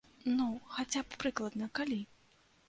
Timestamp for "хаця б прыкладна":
0.77-1.69